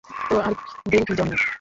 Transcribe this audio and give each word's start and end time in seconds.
তো 0.29 0.35
আর 0.39 0.53
দেরী 0.85 1.03
কী 1.07 1.13
জন্যে? 1.15 1.35